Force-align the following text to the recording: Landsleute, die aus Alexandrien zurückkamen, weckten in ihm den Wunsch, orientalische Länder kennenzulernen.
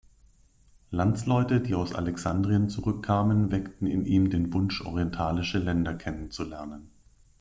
Landsleute, 0.89 1.61
die 1.61 1.75
aus 1.75 1.93
Alexandrien 1.93 2.69
zurückkamen, 2.69 3.51
weckten 3.51 3.85
in 3.85 4.07
ihm 4.07 4.31
den 4.31 4.51
Wunsch, 4.51 4.81
orientalische 4.81 5.59
Länder 5.59 5.93
kennenzulernen. 5.93 6.89